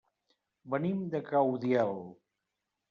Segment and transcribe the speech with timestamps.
[0.75, 2.03] Venim de Caudiel.